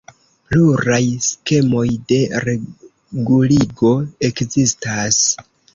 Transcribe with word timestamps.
Pluraj 0.51 1.01
skemoj 1.25 1.85
de 2.13 2.19
reguligo 2.49 3.95
ekzistas. 4.33 5.27